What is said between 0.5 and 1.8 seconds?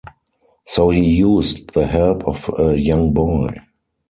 So he used